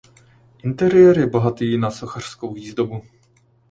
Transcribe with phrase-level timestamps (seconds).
[0.63, 3.01] Interiér je bohatý na sochařskou výzdobu.